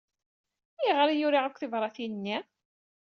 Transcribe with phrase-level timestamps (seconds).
[0.79, 2.37] Ayɣer ay uriɣ akk tibṛatin-nni?